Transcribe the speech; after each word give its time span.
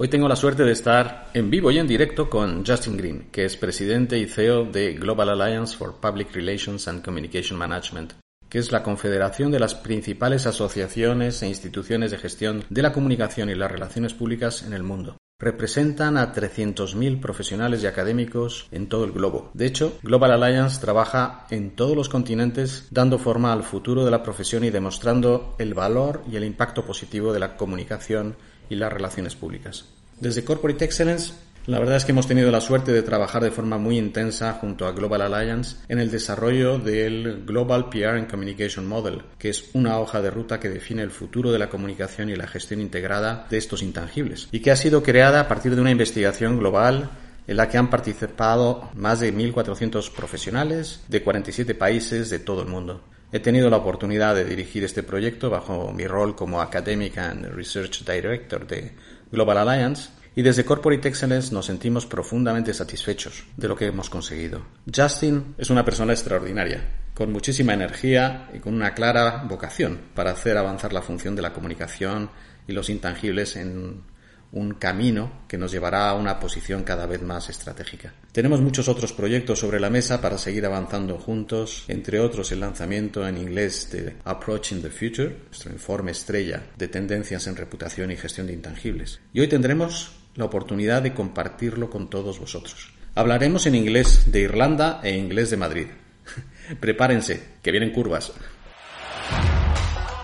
Hoy 0.00 0.06
tengo 0.06 0.28
la 0.28 0.36
suerte 0.36 0.62
de 0.62 0.70
estar 0.70 1.28
en 1.34 1.50
vivo 1.50 1.72
y 1.72 1.78
en 1.78 1.88
directo 1.88 2.30
con 2.30 2.64
Justin 2.64 2.96
Green, 2.96 3.30
que 3.32 3.44
es 3.44 3.56
presidente 3.56 4.16
y 4.16 4.26
CEO 4.26 4.66
de 4.66 4.92
Global 4.92 5.30
Alliance 5.30 5.76
for 5.76 5.96
Public 5.96 6.32
Relations 6.32 6.86
and 6.86 7.04
Communication 7.04 7.58
Management, 7.58 8.12
que 8.48 8.60
es 8.60 8.70
la 8.70 8.84
confederación 8.84 9.50
de 9.50 9.58
las 9.58 9.74
principales 9.74 10.46
asociaciones 10.46 11.42
e 11.42 11.48
instituciones 11.48 12.12
de 12.12 12.18
gestión 12.18 12.62
de 12.70 12.82
la 12.82 12.92
comunicación 12.92 13.50
y 13.50 13.56
las 13.56 13.72
relaciones 13.72 14.14
públicas 14.14 14.62
en 14.62 14.72
el 14.72 14.84
mundo. 14.84 15.16
Representan 15.40 16.16
a 16.16 16.32
300.000 16.32 17.20
profesionales 17.20 17.82
y 17.82 17.88
académicos 17.88 18.68
en 18.70 18.88
todo 18.88 19.04
el 19.04 19.10
globo. 19.10 19.50
De 19.54 19.66
hecho, 19.66 19.98
Global 20.04 20.30
Alliance 20.30 20.80
trabaja 20.80 21.46
en 21.50 21.74
todos 21.74 21.96
los 21.96 22.08
continentes 22.08 22.86
dando 22.92 23.18
forma 23.18 23.52
al 23.52 23.64
futuro 23.64 24.04
de 24.04 24.12
la 24.12 24.22
profesión 24.22 24.62
y 24.62 24.70
demostrando 24.70 25.56
el 25.58 25.74
valor 25.74 26.22
y 26.30 26.36
el 26.36 26.44
impacto 26.44 26.84
positivo 26.84 27.32
de 27.32 27.40
la 27.40 27.56
comunicación 27.56 28.36
y 28.68 28.76
las 28.76 28.92
relaciones 28.92 29.34
públicas. 29.34 29.84
Desde 30.20 30.44
Corporate 30.44 30.84
Excellence, 30.84 31.32
la 31.68 31.78
verdad 31.78 31.96
es 31.96 32.06
que 32.06 32.12
hemos 32.12 32.26
tenido 32.26 32.50
la 32.50 32.62
suerte 32.62 32.92
de 32.92 33.02
trabajar 33.02 33.42
de 33.42 33.50
forma 33.50 33.76
muy 33.76 33.98
intensa 33.98 34.54
junto 34.54 34.86
a 34.86 34.92
Global 34.92 35.20
Alliance 35.20 35.76
en 35.88 35.98
el 35.98 36.10
desarrollo 36.10 36.78
del 36.78 37.44
Global 37.44 37.90
PR 37.90 38.16
and 38.16 38.30
Communication 38.30 38.86
Model, 38.86 39.20
que 39.38 39.50
es 39.50 39.70
una 39.74 39.98
hoja 39.98 40.22
de 40.22 40.30
ruta 40.30 40.58
que 40.58 40.70
define 40.70 41.02
el 41.02 41.10
futuro 41.10 41.52
de 41.52 41.58
la 41.58 41.68
comunicación 41.68 42.30
y 42.30 42.36
la 42.36 42.46
gestión 42.46 42.80
integrada 42.80 43.46
de 43.50 43.58
estos 43.58 43.82
intangibles, 43.82 44.48
y 44.50 44.60
que 44.60 44.70
ha 44.70 44.76
sido 44.76 45.02
creada 45.02 45.40
a 45.40 45.48
partir 45.48 45.74
de 45.74 45.82
una 45.82 45.90
investigación 45.90 46.58
global 46.58 47.10
en 47.46 47.56
la 47.58 47.68
que 47.68 47.76
han 47.76 47.90
participado 47.90 48.90
más 48.94 49.20
de 49.20 49.34
1.400 49.34 50.10
profesionales 50.12 51.02
de 51.08 51.22
47 51.22 51.74
países 51.74 52.30
de 52.30 52.38
todo 52.38 52.62
el 52.62 52.68
mundo. 52.68 53.02
He 53.30 53.40
tenido 53.40 53.68
la 53.68 53.76
oportunidad 53.76 54.34
de 54.34 54.46
dirigir 54.46 54.84
este 54.84 55.02
proyecto 55.02 55.50
bajo 55.50 55.92
mi 55.92 56.06
rol 56.06 56.34
como 56.34 56.62
Academic 56.62 57.18
and 57.18 57.44
Research 57.54 58.02
Director 58.02 58.66
de 58.66 58.92
Global 59.30 59.58
Alliance 59.58 60.08
y 60.34 60.40
desde 60.40 60.64
Corporate 60.64 61.08
Excellence 61.08 61.52
nos 61.52 61.66
sentimos 61.66 62.06
profundamente 62.06 62.72
satisfechos 62.72 63.44
de 63.56 63.68
lo 63.68 63.76
que 63.76 63.84
hemos 63.84 64.08
conseguido. 64.08 64.62
Justin 64.94 65.54
es 65.58 65.68
una 65.68 65.84
persona 65.84 66.14
extraordinaria, 66.14 66.82
con 67.12 67.30
muchísima 67.30 67.74
energía 67.74 68.48
y 68.54 68.60
con 68.60 68.72
una 68.72 68.94
clara 68.94 69.44
vocación 69.46 70.00
para 70.14 70.30
hacer 70.30 70.56
avanzar 70.56 70.94
la 70.94 71.02
función 71.02 71.36
de 71.36 71.42
la 71.42 71.52
comunicación 71.52 72.30
y 72.66 72.72
los 72.72 72.88
intangibles 72.88 73.56
en 73.56 74.04
un 74.52 74.74
camino 74.74 75.30
que 75.46 75.58
nos 75.58 75.72
llevará 75.72 76.08
a 76.08 76.14
una 76.14 76.40
posición 76.40 76.82
cada 76.82 77.06
vez 77.06 77.22
más 77.22 77.48
estratégica. 77.48 78.14
Tenemos 78.32 78.60
muchos 78.60 78.88
otros 78.88 79.12
proyectos 79.12 79.58
sobre 79.58 79.80
la 79.80 79.90
mesa 79.90 80.20
para 80.20 80.38
seguir 80.38 80.64
avanzando 80.64 81.18
juntos, 81.18 81.84
entre 81.88 82.20
otros 82.20 82.50
el 82.52 82.60
lanzamiento 82.60 83.26
en 83.26 83.36
inglés 83.36 83.90
de 83.90 84.16
Approaching 84.24 84.82
the 84.82 84.90
Future, 84.90 85.36
nuestro 85.46 85.72
informe 85.72 86.12
estrella 86.12 86.62
de 86.76 86.88
tendencias 86.88 87.46
en 87.46 87.56
reputación 87.56 88.10
y 88.10 88.16
gestión 88.16 88.46
de 88.46 88.54
intangibles. 88.54 89.20
Y 89.32 89.40
hoy 89.40 89.48
tendremos 89.48 90.12
la 90.34 90.44
oportunidad 90.44 91.02
de 91.02 91.14
compartirlo 91.14 91.90
con 91.90 92.08
todos 92.08 92.38
vosotros. 92.38 92.92
Hablaremos 93.14 93.66
en 93.66 93.74
inglés 93.74 94.30
de 94.30 94.40
Irlanda 94.40 95.00
e 95.02 95.16
inglés 95.16 95.50
de 95.50 95.56
Madrid. 95.56 95.86
Prepárense, 96.80 97.42
que 97.62 97.72
vienen 97.72 97.92
curvas. 97.92 98.32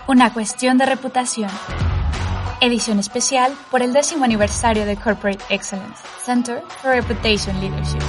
Una 0.07 0.31
cuestión 0.33 0.77
de 0.77 0.85
reputación 0.85 1.49
edición 2.61 2.99
especial 2.99 3.53
por 3.71 3.81
el 3.81 3.93
décimo 3.93 4.23
aniversario 4.23 4.85
de 4.85 4.95
Corporate 4.95 5.43
Excellence, 5.49 6.01
Center 6.23 6.61
for 6.81 6.91
Reputation 6.91 7.59
Leadership. 7.59 8.01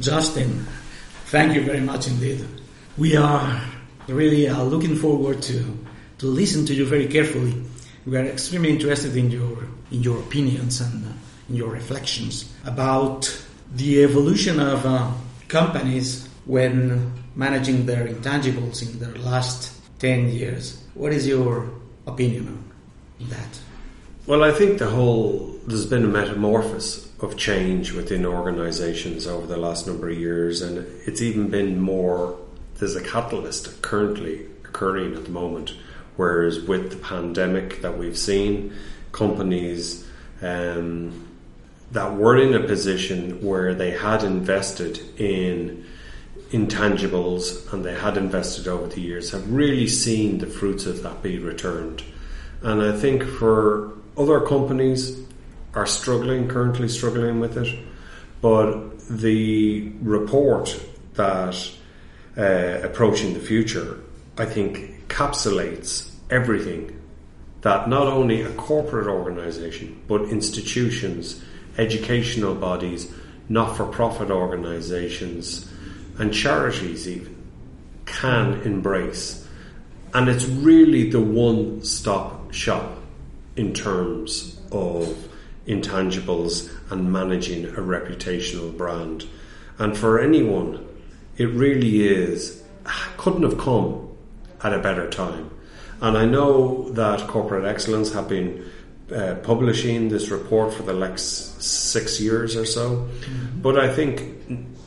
Justin, 0.00 0.66
thank 1.26 1.54
you 1.54 1.62
very 1.62 1.80
much 1.80 2.08
indeed. 2.08 2.44
We 2.98 3.16
are 3.16 3.60
really 4.08 4.48
uh, 4.48 4.62
looking 4.64 4.96
forward 4.96 5.42
to, 5.42 5.64
to 6.18 6.26
listen 6.26 6.66
to 6.66 6.74
you 6.74 6.86
very 6.86 7.06
carefully. 7.06 7.62
We 8.04 8.16
are 8.16 8.24
extremely 8.24 8.70
interested 8.70 9.16
in 9.16 9.30
your, 9.30 9.58
in 9.90 10.02
your 10.02 10.18
opinions 10.18 10.80
and 10.80 11.04
uh, 11.04 11.12
in 11.48 11.56
your 11.56 11.70
reflections 11.70 12.52
about 12.64 13.30
the 13.74 14.02
evolution 14.02 14.58
of 14.60 14.84
uh, 14.84 15.12
companies 15.48 16.28
when 16.44 17.12
managing 17.36 17.86
their 17.86 18.06
intangibles 18.06 18.82
in 18.82 18.98
their 18.98 19.14
last 19.22 19.81
10 20.02 20.30
years. 20.30 20.82
What 20.94 21.12
is 21.12 21.28
your 21.28 21.70
opinion 22.08 22.48
on 22.48 23.28
that? 23.28 23.60
Well, 24.26 24.42
I 24.42 24.50
think 24.50 24.80
the 24.80 24.90
whole, 24.90 25.56
there's 25.64 25.86
been 25.86 26.04
a 26.04 26.08
metamorphosis 26.08 27.08
of 27.20 27.36
change 27.36 27.92
within 27.92 28.26
organizations 28.26 29.28
over 29.28 29.46
the 29.46 29.56
last 29.56 29.86
number 29.86 30.10
of 30.10 30.18
years, 30.18 30.60
and 30.60 30.78
it's 31.06 31.22
even 31.22 31.50
been 31.50 31.80
more, 31.80 32.36
there's 32.78 32.96
a 32.96 33.00
catalyst 33.00 33.80
currently 33.80 34.44
occurring 34.64 35.14
at 35.14 35.24
the 35.24 35.30
moment. 35.30 35.72
Whereas 36.16 36.58
with 36.58 36.90
the 36.90 36.96
pandemic 36.96 37.80
that 37.82 37.96
we've 37.96 38.18
seen, 38.18 38.74
companies 39.12 40.04
um, 40.40 41.28
that 41.92 42.16
were 42.16 42.36
in 42.36 42.54
a 42.54 42.66
position 42.66 43.40
where 43.40 43.72
they 43.72 43.92
had 43.92 44.24
invested 44.24 44.98
in 45.20 45.86
intangibles 46.52 47.72
and 47.72 47.84
they 47.84 47.94
had 47.94 48.16
invested 48.16 48.68
over 48.68 48.86
the 48.86 49.00
years 49.00 49.30
have 49.30 49.50
really 49.50 49.88
seen 49.88 50.38
the 50.38 50.46
fruits 50.46 50.86
of 50.86 51.02
that 51.02 51.22
be 51.22 51.38
returned. 51.38 52.02
And 52.60 52.82
I 52.82 52.96
think 52.96 53.24
for 53.24 53.94
other 54.16 54.40
companies 54.40 55.18
are 55.74 55.86
struggling, 55.86 56.48
currently 56.48 56.88
struggling 56.88 57.40
with 57.40 57.56
it, 57.56 57.74
but 58.42 58.98
the 59.08 59.92
report 60.02 60.78
that 61.14 61.70
uh, 62.36 62.80
approaching 62.82 63.34
the 63.34 63.40
future, 63.40 63.98
I 64.36 64.44
think, 64.44 65.08
encapsulates 65.08 66.10
everything 66.30 66.98
that 67.62 67.88
not 67.88 68.06
only 68.06 68.42
a 68.42 68.50
corporate 68.52 69.06
organisation, 69.06 70.02
but 70.08 70.22
institutions, 70.22 71.42
educational 71.78 72.54
bodies, 72.54 73.12
not 73.48 73.76
for 73.76 73.86
profit 73.86 74.30
organisations, 74.30 75.71
and 76.18 76.32
charities 76.32 77.08
even 77.08 77.36
can 78.06 78.60
embrace. 78.62 79.46
And 80.14 80.28
it's 80.28 80.44
really 80.44 81.10
the 81.10 81.20
one 81.20 81.82
stop 81.84 82.52
shop 82.52 82.98
in 83.56 83.72
terms 83.72 84.60
of 84.70 85.28
intangibles 85.66 86.70
and 86.90 87.12
managing 87.12 87.66
a 87.66 87.80
reputational 87.80 88.76
brand. 88.76 89.26
And 89.78 89.96
for 89.96 90.18
anyone, 90.18 90.86
it 91.36 91.48
really 91.48 92.06
is, 92.06 92.62
couldn't 93.16 93.42
have 93.42 93.58
come 93.58 94.08
at 94.62 94.74
a 94.74 94.78
better 94.78 95.08
time. 95.08 95.50
And 96.00 96.18
I 96.18 96.24
know 96.24 96.90
that 96.90 97.28
Corporate 97.28 97.64
Excellence 97.64 98.12
have 98.12 98.28
been 98.28 98.68
uh, 99.12 99.34
publishing 99.36 100.08
this 100.08 100.30
report 100.30 100.72
for 100.72 100.82
the 100.82 100.94
next 100.94 101.62
six 101.62 102.20
years 102.20 102.56
or 102.56 102.64
so. 102.64 102.96
Mm-hmm. 102.96 103.60
But 103.60 103.78
I 103.78 103.92
think 103.92 104.42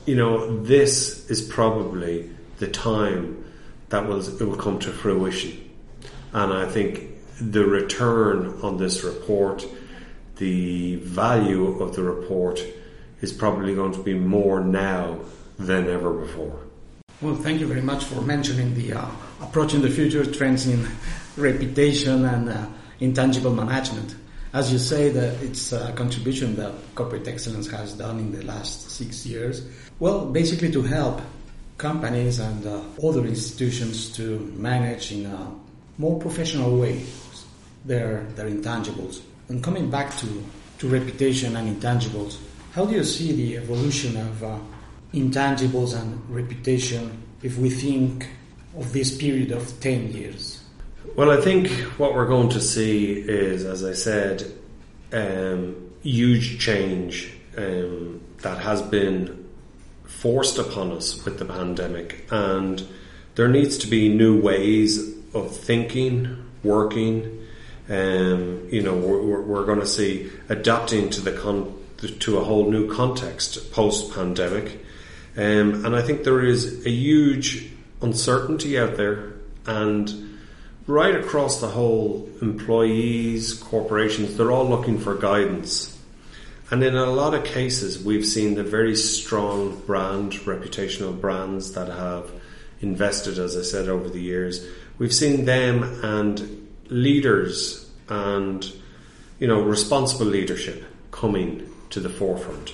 you 0.06 0.16
know, 0.16 0.62
this 0.64 1.30
is 1.30 1.42
probably 1.42 2.30
the 2.60 2.68
time 2.68 3.44
that 3.90 4.08
will 4.08 4.22
it 4.22 4.44
will 4.44 4.56
come 4.56 4.80
to 4.80 4.92
fruition. 4.92 5.62
And 6.34 6.54
I 6.54 6.66
think 6.66 7.10
the 7.42 7.66
return 7.66 8.60
on 8.62 8.78
this 8.78 9.04
report, 9.04 9.66
the 10.38 10.98
value 10.98 11.82
of 11.82 11.96
the 11.96 12.04
report, 12.04 12.64
is 13.22 13.32
probably 13.34 13.74
going 13.74 13.94
to 13.94 14.04
be 14.04 14.14
more 14.14 14.60
now 14.60 15.20
than 15.58 15.88
ever 15.90 16.14
before. 16.14 16.60
Well, 17.22 17.36
thank 17.36 17.62
you 17.62 17.68
very 17.68 17.82
much 17.82 18.04
for 18.04 18.22
mentioning 18.22 18.76
the 18.76 18.94
uh, 18.94 19.08
approaching 19.42 19.82
the 19.82 19.90
future 19.90 20.26
trends 20.26 20.68
in 20.68 20.86
reputation 21.38 22.26
and 22.26 22.50
uh, 22.50 22.68
intangible 23.00 23.54
management 23.54 24.16
as 24.56 24.72
you 24.72 24.80
say, 24.80 25.10
that 25.10 25.44
it's 25.44 25.74
a 25.74 25.92
contribution 25.98 26.56
that 26.56 26.72
corporate 26.96 27.28
excellence 27.28 27.70
has 27.70 27.92
done 27.92 28.20
in 28.20 28.32
the 28.32 28.42
last 28.46 28.90
six 28.90 29.26
years. 29.26 29.68
Well, 30.00 30.28
basically 30.28 30.72
to 30.72 30.82
help 30.82 31.22
companies 31.78 32.40
and 32.40 32.66
uh, 32.66 32.82
other 33.04 33.26
institutions 33.26 34.16
to 34.16 34.40
manage 34.56 35.12
in 35.12 35.26
a 35.26 35.52
more 35.98 36.18
professional 36.22 36.80
way 36.80 37.04
their 37.84 38.24
their 38.36 38.50
intangibles. 38.50 39.22
And 39.50 39.62
coming 39.62 39.92
back 39.92 40.16
to 40.20 40.44
to 40.80 40.88
reputation 40.88 41.58
and 41.58 41.68
intangibles, 41.76 42.38
how 42.72 42.86
do 42.86 42.96
you 42.96 43.04
see 43.04 43.34
the 43.34 43.58
evolution 43.58 44.16
of 44.16 44.42
uh, 44.42 44.58
intangibles 45.14 46.00
and 46.00 46.18
reputation 46.30 47.22
if 47.44 47.58
we 47.58 47.70
think 47.70 48.30
of 48.78 48.94
this 48.94 49.18
period 49.18 49.52
of 49.52 49.68
ten 49.82 50.14
years? 50.14 50.65
Well, 51.14 51.32
I 51.32 51.40
think 51.40 51.70
what 51.98 52.14
we're 52.14 52.28
going 52.28 52.50
to 52.50 52.60
see 52.60 53.14
is, 53.14 53.64
as 53.64 53.86
I 53.86 53.94
said, 53.94 54.52
um, 55.14 55.94
huge 56.04 56.60
change 56.60 57.32
um, 57.58 58.22
that 58.40 58.60
has 58.60 58.82
been 58.82 59.48
forced 60.04 60.58
upon 60.58 60.92
us 60.92 61.24
with 61.24 61.40
the 61.40 61.46
pandemic, 61.46 62.26
and 62.32 62.86
there 63.36 63.48
needs 63.48 63.78
to 63.80 63.88
be 63.88 64.10
new 64.10 64.42
ways 64.42 65.16
of 65.34 65.56
thinking, 65.56 66.44
working. 66.64 67.46
Um, 67.88 68.68
you 68.70 68.82
know, 68.82 68.96
we're, 68.96 69.42
we're 69.42 69.66
going 69.66 69.80
to 69.80 69.88
see 69.88 70.30
adapting 70.50 71.10
to 71.12 71.22
the 71.22 71.32
con- 71.32 71.74
to 72.20 72.38
a 72.38 72.44
whole 72.44 72.70
new 72.70 72.94
context 72.94 73.72
post 73.72 74.14
pandemic, 74.14 74.84
um, 75.38 75.86
and 75.86 75.96
I 75.96 76.02
think 76.02 76.24
there 76.26 76.44
is 76.44 76.86
a 76.86 76.90
huge 76.90 77.72
uncertainty 78.02 78.78
out 78.78 78.98
there 78.98 79.34
and 79.66 80.35
right 80.88 81.16
across 81.16 81.62
the 81.62 81.68
whole 81.68 82.30
employees, 82.42 83.54
corporations, 83.54 84.38
they're 84.38 84.52
all 84.52 84.68
looking 84.68 85.00
for 85.00 85.16
guidance. 85.16 85.92
And 86.72 86.84
in 86.84 86.96
a 86.96 87.06
lot 87.06 87.34
of 87.34 87.44
cases, 87.44 88.04
we've 88.04 88.26
seen 88.26 88.56
the 88.56 88.64
very 88.64 88.96
strong 88.96 89.82
brand, 89.86 90.34
reputational 90.34 91.20
brands 91.20 91.74
that 91.74 91.88
have 91.88 92.32
invested, 92.82 93.38
as 93.38 93.56
I 93.56 93.62
said, 93.62 93.88
over 93.88 94.10
the 94.10 94.22
years. 94.22 94.66
We've 94.98 95.14
seen 95.14 95.46
them 95.46 95.84
and 96.04 96.68
leaders 96.88 97.90
and, 98.10 98.66
you 99.40 99.48
know, 99.48 99.62
responsible 99.62 100.26
leadership 100.26 100.84
coming 101.12 101.70
to 101.92 102.00
the 102.00 102.10
forefront. 102.10 102.74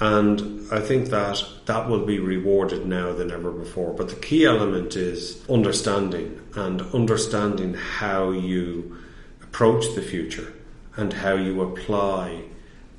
And 0.00 0.66
I 0.72 0.80
think 0.80 1.08
that 1.10 1.42
that 1.66 1.88
will 1.88 2.06
be 2.06 2.18
rewarded 2.18 2.86
now 2.86 3.12
than 3.12 3.30
ever 3.30 3.50
before. 3.50 3.92
But 3.92 4.08
the 4.08 4.16
key 4.16 4.46
element 4.46 4.96
is 4.96 5.44
understanding 5.48 6.40
and 6.54 6.80
understanding 6.94 7.74
how 7.74 8.30
you 8.30 8.96
approach 9.42 9.94
the 9.94 10.02
future 10.02 10.52
and 10.96 11.12
how 11.12 11.34
you 11.34 11.60
apply 11.62 12.42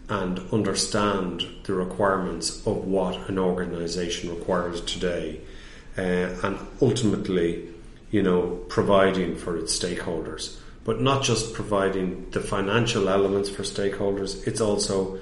and 0.10 0.40
understand 0.52 1.46
the 1.64 1.74
requirements 1.74 2.66
of 2.68 2.86
what 2.86 3.30
an 3.30 3.40
organization 3.40 4.30
requires 4.30 4.82
today 4.82 5.40
uh, 5.98 6.02
and 6.44 6.58
ultimately 6.82 7.68
you 8.12 8.22
know 8.22 8.58
providing 8.68 9.36
for 9.36 9.58
its 9.58 9.78
stakeholders 9.78 10.58
but 10.84 11.00
not 11.00 11.24
just 11.24 11.54
providing 11.54 12.30
the 12.32 12.42
financial 12.42 13.08
elements 13.08 13.50
for 13.50 13.64
stakeholders 13.64 14.46
it's 14.46 14.60
also 14.60 15.18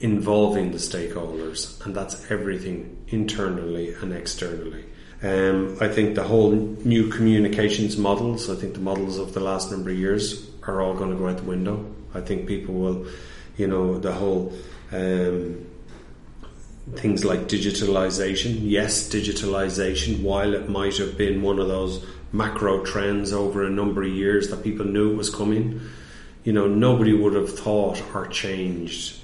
involving 0.00 0.72
the 0.72 0.78
stakeholders 0.78 1.84
and 1.84 1.94
that's 1.94 2.30
everything 2.30 3.04
internally 3.08 3.94
and 3.94 4.12
externally 4.12 4.84
um, 5.22 5.76
I 5.80 5.88
think 5.88 6.14
the 6.14 6.24
whole 6.24 6.52
new 6.52 7.08
communications 7.08 7.96
models 7.96 8.50
I 8.50 8.54
think 8.56 8.74
the 8.74 8.80
models 8.80 9.18
of 9.18 9.34
the 9.34 9.40
last 9.40 9.70
number 9.70 9.90
of 9.90 9.98
years 9.98 10.50
are 10.66 10.80
all 10.80 10.94
going 10.94 11.10
to 11.10 11.16
go 11.16 11.28
out 11.28 11.36
the 11.36 11.42
window 11.44 11.94
I 12.14 12.20
think 12.20 12.46
people 12.46 12.74
will 12.74 13.06
you 13.60 13.66
know, 13.66 13.98
the 13.98 14.12
whole 14.12 14.52
um, 14.90 15.66
things 16.94 17.24
like 17.24 17.40
digitalization. 17.40 18.58
Yes, 18.62 19.08
digitalization, 19.08 20.22
while 20.22 20.54
it 20.54 20.68
might 20.68 20.96
have 20.96 21.18
been 21.18 21.42
one 21.42 21.58
of 21.58 21.68
those 21.68 22.04
macro 22.32 22.82
trends 22.84 23.32
over 23.34 23.64
a 23.64 23.70
number 23.70 24.02
of 24.02 24.08
years 24.08 24.48
that 24.48 24.64
people 24.64 24.86
knew 24.86 25.12
it 25.12 25.16
was 25.16 25.28
coming, 25.28 25.80
you 26.42 26.54
know, 26.54 26.66
nobody 26.66 27.12
would 27.12 27.34
have 27.34 27.56
thought 27.56 28.02
or 28.14 28.26
changed. 28.26 29.19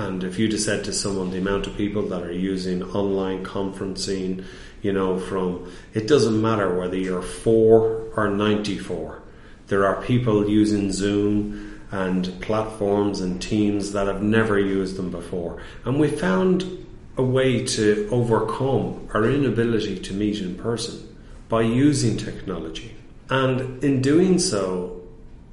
And 0.00 0.24
if 0.24 0.38
you'd 0.38 0.52
have 0.52 0.62
said 0.62 0.84
to 0.84 0.94
someone 0.94 1.30
the 1.30 1.36
amount 1.36 1.66
of 1.66 1.76
people 1.76 2.00
that 2.08 2.22
are 2.22 2.32
using 2.32 2.82
online 2.82 3.44
conferencing, 3.44 4.46
you 4.80 4.94
know, 4.94 5.20
from 5.20 5.70
it 5.92 6.08
doesn't 6.08 6.40
matter 6.40 6.74
whether 6.74 6.96
you're 6.96 7.20
four 7.20 8.08
or 8.16 8.30
94, 8.30 9.20
there 9.66 9.86
are 9.86 10.00
people 10.00 10.48
using 10.48 10.90
Zoom 10.90 11.82
and 11.90 12.40
platforms 12.40 13.20
and 13.20 13.42
teams 13.42 13.92
that 13.92 14.06
have 14.06 14.22
never 14.22 14.58
used 14.58 14.96
them 14.96 15.10
before. 15.10 15.62
And 15.84 16.00
we 16.00 16.08
found 16.08 16.86
a 17.18 17.22
way 17.22 17.62
to 17.66 18.08
overcome 18.10 19.06
our 19.12 19.26
inability 19.26 19.98
to 19.98 20.14
meet 20.14 20.40
in 20.40 20.54
person 20.54 21.14
by 21.50 21.60
using 21.60 22.16
technology. 22.16 22.96
And 23.28 23.84
in 23.84 24.00
doing 24.00 24.38
so, 24.38 25.02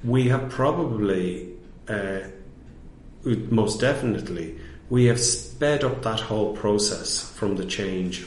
we 0.02 0.28
have 0.28 0.48
probably, 0.48 1.50
uh, 1.86 2.20
most 3.24 3.80
definitely, 3.80 4.58
we 4.90 5.06
have 5.06 5.20
sped 5.20 5.84
up 5.84 6.02
that 6.02 6.20
whole 6.20 6.56
process 6.56 7.30
from 7.32 7.56
the 7.56 7.64
change 7.64 8.26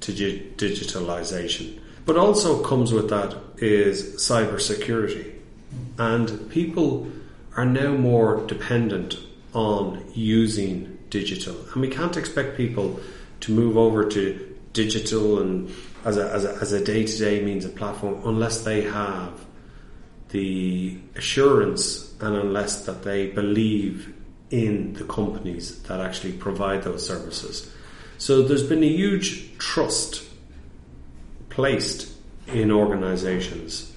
to 0.00 0.12
digitalization. 0.12 1.80
But 2.04 2.16
also 2.16 2.62
comes 2.62 2.92
with 2.92 3.10
that 3.10 3.36
is 3.58 4.16
cybersecurity. 4.16 5.34
And 5.98 6.50
people 6.50 7.10
are 7.56 7.64
now 7.64 7.92
more 7.94 8.46
dependent 8.46 9.18
on 9.52 10.04
using 10.14 10.98
digital. 11.10 11.56
And 11.72 11.80
we 11.82 11.88
can't 11.88 12.16
expect 12.16 12.56
people 12.56 13.00
to 13.40 13.52
move 13.52 13.76
over 13.76 14.08
to 14.10 14.56
digital 14.72 15.40
and 15.40 15.70
as 16.04 16.18
a, 16.18 16.30
as 16.32 16.44
a, 16.44 16.54
as 16.60 16.72
a 16.72 16.84
day-to-day 16.84 17.42
means 17.42 17.64
of 17.64 17.74
platform 17.74 18.20
unless 18.24 18.62
they 18.62 18.82
have 18.82 19.32
the 20.30 20.96
assurance 21.14 22.14
and 22.20 22.36
unless 22.36 22.84
that 22.84 23.02
they 23.02 23.28
believe 23.28 24.14
in 24.50 24.92
the 24.94 25.04
companies 25.04 25.82
that 25.84 26.00
actually 26.00 26.32
provide 26.32 26.82
those 26.82 27.06
services. 27.06 27.72
So 28.18 28.42
there's 28.42 28.62
been 28.62 28.82
a 28.82 28.88
huge 28.88 29.58
trust 29.58 30.24
placed 31.50 32.12
in 32.46 32.70
organizations 32.70 33.92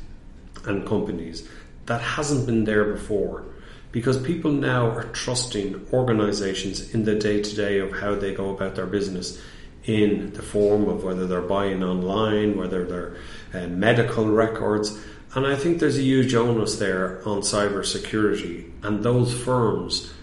and 0.66 0.86
companies 0.86 1.48
that 1.86 2.02
hasn't 2.02 2.46
been 2.46 2.64
there 2.66 2.94
before 2.94 3.46
because 3.92 4.22
people 4.22 4.52
now 4.52 4.88
are 4.88 5.06
trusting 5.06 5.88
organizations 5.92 6.94
in 6.94 7.06
the 7.06 7.16
day 7.16 7.42
to 7.42 7.56
day 7.56 7.80
of 7.80 7.92
how 8.00 8.16
they 8.16 8.34
go 8.34 8.50
about 8.50 8.76
their 8.76 8.86
business 8.86 9.42
in 9.86 10.32
the 10.34 10.42
form 10.42 10.88
of 10.88 11.04
whether 11.04 11.26
they're 11.26 11.42
buying 11.42 11.84
online, 11.84 12.58
whether 12.58 12.86
they're 12.86 13.18
uh, 13.54 13.68
medical 13.68 14.28
records. 14.30 15.00
And 15.34 15.48
I 15.48 15.56
think 15.56 15.80
there's 15.80 15.98
a 15.98 16.04
huge 16.04 16.36
onus 16.36 16.78
there 16.78 17.22
on 17.28 17.42
cybersecurity 17.42 18.72
and 18.84 19.04
those 19.04 19.34
firms 19.34 20.14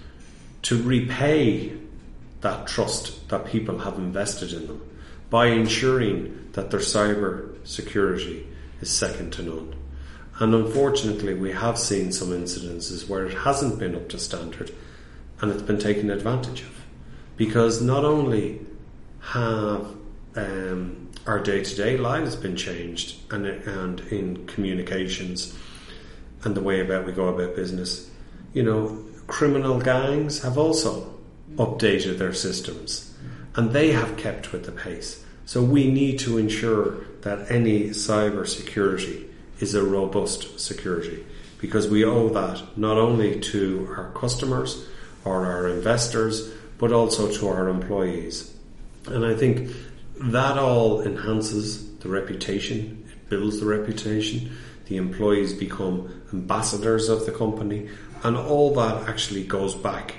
to 0.66 0.82
repay 0.82 1.72
that 2.40 2.66
trust 2.66 3.28
that 3.28 3.46
people 3.46 3.78
have 3.78 3.98
invested 3.98 4.52
in 4.52 4.66
them 4.66 4.82
by 5.30 5.46
ensuring 5.46 6.50
that 6.54 6.72
their 6.72 6.80
cyber 6.80 7.54
security 7.64 8.44
is 8.80 8.90
second 8.90 9.32
to 9.32 9.44
none. 9.44 9.72
And 10.40 10.52
unfortunately, 10.56 11.34
we 11.34 11.52
have 11.52 11.78
seen 11.78 12.10
some 12.10 12.30
incidences 12.30 13.08
where 13.08 13.26
it 13.26 13.34
hasn't 13.34 13.78
been 13.78 13.94
up 13.94 14.08
to 14.08 14.18
standard 14.18 14.72
and 15.40 15.52
it's 15.52 15.62
been 15.62 15.78
taken 15.78 16.10
advantage 16.10 16.62
of. 16.62 16.82
Because 17.36 17.80
not 17.80 18.04
only 18.04 18.58
have 19.20 19.86
um, 20.34 21.10
our 21.28 21.38
day 21.38 21.62
to 21.62 21.76
day 21.76 21.96
lives 21.96 22.34
been 22.34 22.56
changed 22.56 23.18
and, 23.32 23.46
and 23.46 24.00
in 24.10 24.48
communications 24.48 25.56
and 26.42 26.56
the 26.56 26.60
way 26.60 26.80
about 26.80 27.06
we 27.06 27.12
go 27.12 27.28
about 27.28 27.54
business, 27.54 28.10
you 28.52 28.64
know, 28.64 29.04
criminal 29.26 29.80
gangs 29.80 30.42
have 30.42 30.58
also 30.58 31.12
updated 31.56 32.18
their 32.18 32.32
systems 32.32 33.14
and 33.54 33.72
they 33.72 33.92
have 33.92 34.16
kept 34.16 34.52
with 34.52 34.64
the 34.64 34.72
pace. 34.72 35.24
So 35.46 35.62
we 35.62 35.90
need 35.90 36.18
to 36.20 36.38
ensure 36.38 37.04
that 37.22 37.50
any 37.50 37.90
cyber 37.90 38.46
security 38.46 39.26
is 39.60 39.74
a 39.74 39.84
robust 39.84 40.60
security 40.60 41.24
because 41.58 41.88
we 41.88 42.04
owe 42.04 42.28
that 42.28 42.62
not 42.76 42.98
only 42.98 43.40
to 43.40 43.88
our 43.96 44.10
customers 44.12 44.86
or 45.24 45.46
our 45.46 45.68
investors 45.68 46.52
but 46.78 46.92
also 46.92 47.32
to 47.32 47.48
our 47.48 47.68
employees. 47.68 48.54
And 49.06 49.24
I 49.24 49.34
think 49.34 49.70
that 50.20 50.58
all 50.58 51.02
enhances 51.02 51.96
the 51.98 52.08
reputation, 52.08 53.04
it 53.10 53.30
builds 53.30 53.60
the 53.60 53.66
reputation, 53.66 54.56
the 54.86 54.96
employees 54.96 55.52
become 55.52 56.22
ambassadors 56.32 57.08
of 57.08 57.26
the 57.26 57.32
company, 57.32 57.88
and 58.22 58.36
all 58.36 58.74
that 58.74 59.08
actually 59.08 59.44
goes 59.44 59.74
back 59.74 60.14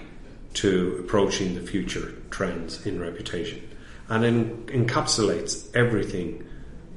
to 0.55 0.97
approaching 0.99 1.55
the 1.55 1.61
future 1.61 2.13
trends 2.29 2.85
in 2.85 2.99
reputation 2.99 3.61
and 4.09 4.25
in, 4.25 4.63
encapsulates 4.67 5.75
everything 5.75 6.45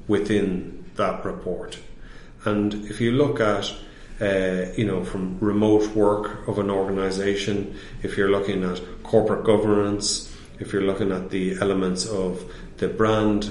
within 0.09 0.85
that 0.97 1.25
report. 1.25 1.79
And 2.45 2.75
if 2.87 3.01
you 3.01 3.13
look 3.13 3.41
at 3.41 3.73
uh, 4.21 4.67
you 4.77 4.85
know, 4.85 5.03
from 5.03 5.39
remote 5.41 5.95
work 5.95 6.47
of 6.47 6.59
an 6.59 6.71
organization, 6.71 7.75
if 8.03 8.17
you're 8.19 8.31
looking 8.31 8.63
at 8.65 8.81
corporate 9.03 9.45
governance, 9.45 10.35
if 10.59 10.73
you're 10.73 10.83
looking 10.83 11.11
at 11.11 11.31
the 11.31 11.57
elements 11.61 12.07
of 12.07 12.45
the 12.77 12.89
brand 12.89 13.45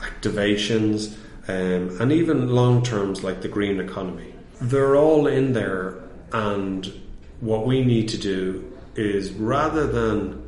activations, 0.00 1.16
um, 1.48 1.98
and 2.00 2.12
even 2.12 2.48
long 2.48 2.82
terms 2.82 3.24
like 3.24 3.40
the 3.40 3.48
green 3.48 3.80
economy, 3.80 4.34
they're 4.60 4.96
all 4.96 5.26
in 5.26 5.54
there. 5.54 6.01
And 6.32 7.00
what 7.40 7.66
we 7.66 7.84
need 7.84 8.08
to 8.10 8.18
do 8.18 8.72
is 8.94 9.32
rather 9.32 9.86
than 9.86 10.42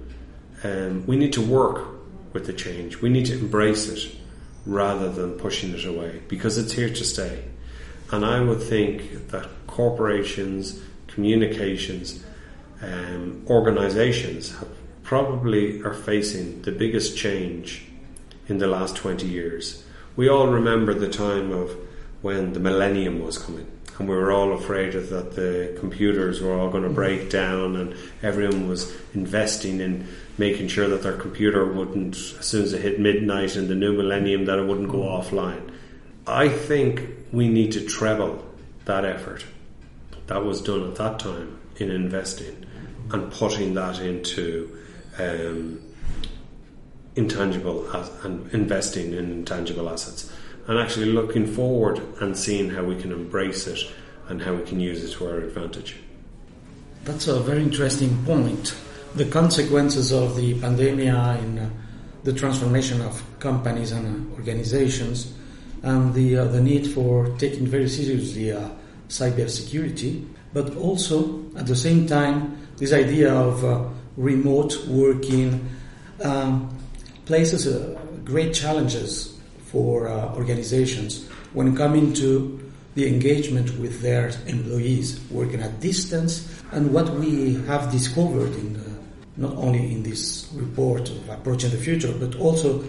um, 0.63 1.07
we 1.07 1.17
need 1.17 1.33
to 1.35 1.43
work 1.43 1.87
with 2.33 2.47
the 2.47 2.53
change, 2.53 3.01
we 3.01 3.09
need 3.09 3.27
to 3.27 3.35
embrace 3.35 3.89
it 3.89 4.17
rather 4.67 5.11
than 5.11 5.33
pushing 5.39 5.75
it 5.75 5.85
away 5.85 6.23
because 6.29 6.59
it's 6.59 6.73
here 6.73 6.89
to 6.89 7.05
stay. 7.05 7.45
And 8.11 8.25
I 8.25 8.41
would 8.41 8.63
think 8.63 9.29
that 9.29 9.49
corporations, 9.67 10.81
communications, 11.07 12.25
um, 12.83 13.45
organizations 13.49 14.57
have 14.59 14.69
probably 15.05 15.83
are 15.83 15.93
facing 15.93 16.63
the 16.63 16.73
biggest 16.73 17.17
change 17.17 17.87
in 18.49 18.59
the 18.59 18.67
last 18.67 18.97
20 18.97 19.27
years. 19.27 19.85
We 20.17 20.29
all 20.29 20.49
remember 20.49 20.95
the 20.95 21.09
time 21.09 21.53
of 21.53 21.77
when 22.23 22.55
the 22.55 22.61
millennium 22.61 23.23
was 23.23 23.37
coming 23.37 23.71
and 23.99 24.09
we 24.09 24.15
were 24.15 24.33
all 24.33 24.53
afraid 24.53 24.93
that 24.93 25.37
the 25.37 25.77
computers 25.79 26.41
were 26.41 26.59
all 26.59 26.71
going 26.71 26.83
to 26.83 26.91
break 26.91 27.31
down 27.31 27.77
and 27.77 27.95
everyone 28.23 28.69
was 28.69 28.93
investing 29.15 29.81
in 29.81 30.09
making 30.37 30.67
sure 30.67 30.89
that 30.89 31.03
their 31.03 31.17
computer 31.17 31.65
wouldn't 31.65 32.17
as 32.17 32.47
soon 32.47 32.65
as 32.65 32.73
it 32.73 32.83
hit 32.83 32.99
midnight 32.99 33.55
in 33.55 33.69
the 33.69 33.75
new 33.75 33.93
millennium 33.93 34.47
that 34.47 34.59
it 34.59 34.67
wouldn't 34.67 34.91
go 34.91 34.99
offline. 34.99 35.71
I 36.27 36.49
think 36.49 37.09
we 37.33 37.49
need 37.49 37.73
to 37.73 37.87
treble 37.87 38.45
that 38.85 39.05
effort 39.05 39.45
that 40.27 40.45
was 40.45 40.61
done 40.61 40.89
at 40.89 40.97
that 40.97 41.19
time 41.21 41.59
in 41.77 41.91
investing 41.91 42.67
and 43.13 43.31
putting 43.31 43.75
that 43.75 44.01
into 44.01 44.77
um, 45.19 45.81
intangible 47.15 47.89
and 48.25 48.53
investing 48.53 49.13
in 49.13 49.31
intangible 49.31 49.89
assets 49.89 50.33
and 50.67 50.79
actually 50.79 51.07
looking 51.07 51.47
forward 51.47 52.01
and 52.21 52.37
seeing 52.37 52.71
how 52.71 52.83
we 52.83 52.97
can 53.01 53.13
embrace 53.13 53.67
it 53.67 53.81
and 54.29 54.41
how 54.41 54.55
we 54.55 54.63
can 54.65 54.81
use 54.81 55.05
it 55.05 55.13
to 55.13 55.27
our 55.27 55.39
advantage. 55.39 55.97
That's 57.05 57.29
a 57.29 57.39
very 57.41 57.63
interesting 57.63 58.25
point. 58.25 58.75
The 59.15 59.27
consequences 59.27 60.11
of 60.11 60.37
the 60.37 60.59
pandemic 60.61 61.09
in 61.09 61.59
uh, 61.59 61.71
the 62.25 62.33
transformation 62.33 63.03
of 63.03 63.23
companies 63.39 63.93
and 63.93 64.33
uh, 64.33 64.37
organizations 64.37 65.35
and 65.83 66.15
the, 66.15 66.39
uh, 66.39 66.45
the 66.47 66.61
need 66.63 66.87
for 66.87 67.29
taking 67.37 67.67
very 67.67 67.89
seriously 67.89 68.51
uh, 68.51 68.71
cybersecurity, 69.09 70.27
but 70.55 70.75
also 70.77 71.45
at 71.57 71.67
the 71.67 71.77
same 71.77 72.07
time, 72.07 72.57
this 72.79 72.95
idea 72.95 73.33
of 73.33 73.63
uh, 73.65 73.85
remote 74.17 74.87
working 74.87 75.69
um, 76.23 76.75
places 77.27 77.67
uh, 77.67 78.01
great 78.25 78.55
challenges 78.55 79.34
for 79.75 80.07
uh, 80.07 80.33
organizations 80.37 81.27
when 81.53 81.77
coming 81.77 82.13
to 82.15 82.31
the 82.95 83.09
engagement 83.09 83.77
with 83.81 84.01
their 84.03 84.31
employees 84.47 85.21
working 85.33 85.61
at 85.61 85.81
distance. 85.81 86.49
And 86.71 86.95
what 86.95 87.11
we 87.11 87.55
have 87.67 87.91
discovered 87.91 88.55
in 88.55 88.75
the, 88.75 88.91
not 89.37 89.57
only 89.57 89.93
in 89.93 90.05
this 90.05 90.49
report 90.55 91.11
of 91.11 91.29
approaching 91.29 91.71
the 91.73 91.77
future 91.77 92.13
but 92.13 92.37
also 92.37 92.85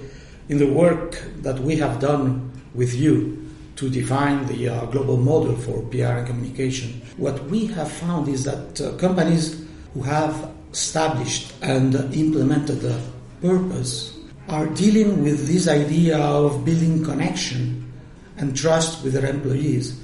in 0.48 0.60
the 0.60 0.72
work 0.72 1.24
that 1.42 1.58
we 1.60 1.76
have 1.78 2.00
done 2.00 2.52
with 2.76 2.94
you 2.94 3.42
to 3.78 3.90
define 3.90 4.46
the 4.46 4.70
uh, 4.70 4.86
global 4.86 5.18
model 5.18 5.56
for 5.56 5.82
PR 5.90 6.22
and 6.22 6.28
communication 6.28 7.02
what 7.18 7.44
we 7.46 7.66
have 7.66 7.92
found 7.92 8.28
is 8.28 8.44
that 8.44 8.80
uh, 8.80 8.96
companies 8.98 9.66
who 9.96 10.04
have 10.04 10.52
established 10.72 11.52
and 11.64 11.96
implemented 12.14 12.80
the 12.82 13.02
purpose 13.42 14.16
are 14.48 14.68
dealing 14.68 15.24
with 15.24 15.48
this 15.48 15.68
idea 15.68 16.18
of 16.18 16.64
building 16.66 17.04
connection 17.04 17.92
and 18.38 18.56
trust 18.56 19.04
with 19.04 19.14
their 19.14 19.26
employees 19.26 20.00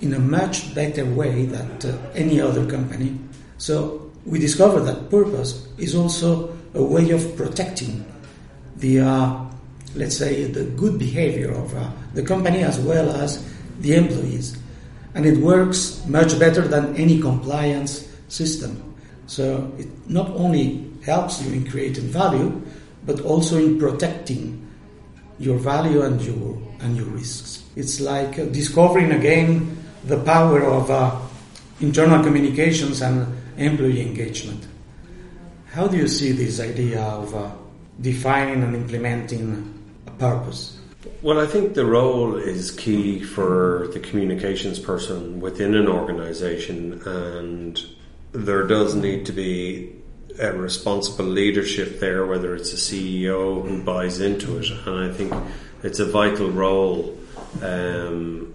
in 0.00 0.14
a 0.14 0.18
much 0.18 0.74
better 0.74 1.04
way 1.04 1.46
than 1.46 1.70
uh, 1.84 2.12
any 2.14 2.40
other 2.40 2.66
company. 2.66 3.16
So 3.58 4.10
we 4.24 4.38
discovered 4.38 4.82
that 4.82 5.10
purpose 5.10 5.68
is 5.78 5.94
also 5.94 6.56
a 6.74 6.82
way 6.82 7.10
of 7.10 7.36
protecting 7.36 8.04
the, 8.76 9.00
uh, 9.00 9.44
let's 9.94 10.16
say, 10.16 10.44
the 10.44 10.64
good 10.64 10.98
behavior 10.98 11.52
of 11.52 11.74
uh, 11.76 11.90
the 12.14 12.22
company 12.22 12.62
as 12.62 12.80
well 12.80 13.10
as 13.10 13.46
the 13.80 13.94
employees. 13.94 14.58
And 15.14 15.26
it 15.26 15.38
works 15.38 16.02
much 16.06 16.38
better 16.38 16.62
than 16.62 16.96
any 16.96 17.20
compliance 17.20 18.08
system. 18.28 18.94
So 19.26 19.70
it 19.78 19.88
not 20.08 20.30
only 20.30 20.90
helps 21.04 21.42
you 21.42 21.52
in 21.52 21.70
creating 21.70 22.04
value, 22.04 22.62
but 23.04 23.20
also 23.22 23.58
in 23.58 23.78
protecting 23.78 24.68
your 25.38 25.58
value 25.58 26.02
and 26.02 26.20
your 26.22 26.58
and 26.80 26.96
your 26.96 27.06
risks. 27.06 27.62
It's 27.76 28.00
like 28.00 28.38
uh, 28.38 28.44
discovering 28.46 29.12
again 29.12 29.76
the 30.04 30.18
power 30.22 30.64
of 30.64 30.90
uh, 30.90 31.18
internal 31.80 32.22
communications 32.22 33.02
and 33.02 33.26
employee 33.56 34.02
engagement. 34.02 34.66
How 35.72 35.88
do 35.88 35.96
you 35.96 36.08
see 36.08 36.32
this 36.32 36.60
idea 36.60 37.00
of 37.02 37.34
uh, 37.34 37.50
defining 38.00 38.62
and 38.62 38.74
implementing 38.74 39.72
a 40.06 40.10
purpose? 40.10 40.78
Well, 41.22 41.40
I 41.40 41.46
think 41.46 41.74
the 41.74 41.86
role 41.86 42.36
is 42.36 42.70
key 42.70 43.22
for 43.22 43.88
the 43.92 44.00
communications 44.00 44.78
person 44.78 45.40
within 45.40 45.74
an 45.74 45.88
organization, 45.88 47.00
and 47.06 47.80
there 48.32 48.66
does 48.66 48.94
need 48.94 49.26
to 49.26 49.32
be 49.32 49.92
a 50.38 50.52
responsible 50.52 51.24
leadership 51.24 52.00
there, 52.00 52.26
whether 52.26 52.54
it's 52.54 52.72
a 52.72 52.76
CEO 52.76 53.66
who 53.66 53.82
buys 53.82 54.20
into 54.20 54.58
it, 54.58 54.70
and 54.86 55.10
I 55.10 55.12
think 55.12 55.32
it's 55.82 55.98
a 55.98 56.06
vital 56.06 56.50
role 56.50 57.18
um, 57.62 58.54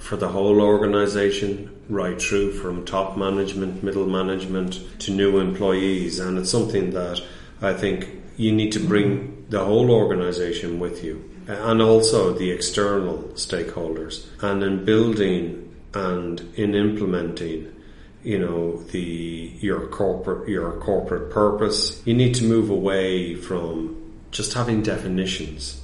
for 0.00 0.16
the 0.16 0.28
whole 0.28 0.60
organisation, 0.60 1.70
right 1.88 2.20
through 2.20 2.52
from 2.52 2.84
top 2.84 3.16
management, 3.16 3.82
middle 3.82 4.06
management 4.06 4.80
to 5.00 5.10
new 5.10 5.38
employees, 5.38 6.18
and 6.18 6.38
it's 6.38 6.50
something 6.50 6.90
that 6.90 7.22
I 7.62 7.72
think 7.72 8.08
you 8.36 8.52
need 8.52 8.72
to 8.72 8.80
bring 8.80 9.46
the 9.48 9.64
whole 9.64 9.90
organisation 9.90 10.78
with 10.78 11.02
you, 11.02 11.28
and 11.46 11.80
also 11.80 12.32
the 12.32 12.50
external 12.50 13.18
stakeholders, 13.34 14.26
and 14.42 14.62
in 14.62 14.84
building 14.84 15.74
and 15.94 16.40
in 16.56 16.74
implementing 16.74 17.72
you 18.26 18.40
know 18.40 18.76
the 18.90 19.52
your 19.60 19.86
corporate 19.86 20.48
your 20.48 20.72
corporate 20.80 21.30
purpose. 21.30 22.02
You 22.04 22.12
need 22.12 22.34
to 22.34 22.44
move 22.44 22.70
away 22.70 23.36
from 23.36 24.14
just 24.32 24.52
having 24.52 24.82
definitions 24.82 25.80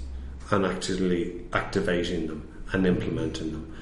and 0.51 0.67
actually 0.67 1.41
activating 1.53 2.27
them 2.27 2.49
and 2.73 2.85
implementing 2.85 3.53
them. 3.53 3.77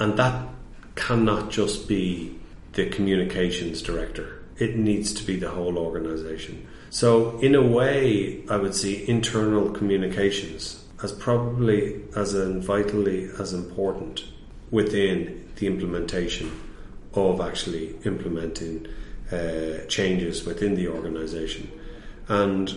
And 0.00 0.18
that 0.18 0.48
cannot 0.96 1.50
just 1.50 1.86
be 1.86 2.36
the 2.72 2.90
communications 2.90 3.80
director. 3.82 4.42
It 4.58 4.76
needs 4.76 5.12
to 5.14 5.24
be 5.24 5.36
the 5.36 5.50
whole 5.50 5.78
organization. 5.78 6.66
So 6.90 7.38
in 7.38 7.54
a 7.54 7.62
way 7.62 8.42
i 8.50 8.56
would 8.56 8.74
see 8.74 9.08
internal 9.08 9.70
communications 9.70 10.84
as 11.04 11.12
probably 11.12 12.02
as 12.16 12.32
vitally 12.32 13.30
as 13.38 13.52
important 13.52 14.24
within 14.72 15.48
the 15.56 15.66
implementation 15.68 16.50
of 17.14 17.40
actually 17.40 17.94
implementing 18.04 18.86
uh, 19.30 19.84
changes 19.88 20.44
within 20.44 20.74
the 20.74 20.88
organization. 20.88 21.70
And, 22.28 22.72